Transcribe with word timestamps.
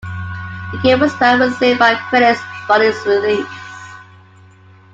The 0.71 0.79
game 0.81 0.99
was 0.99 1.13
well 1.19 1.37
received 1.47 1.77
by 1.77 1.93
critics 2.09 2.41
upon 2.63 2.81
its 2.81 3.05
release. 3.05 3.45